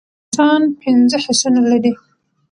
انسان 0.29 0.61
پنځه 0.81 1.17
حسونه 1.25 1.59
لری 1.69 1.93